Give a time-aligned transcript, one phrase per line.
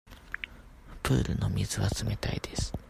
[1.03, 2.73] プールの水は冷たいです。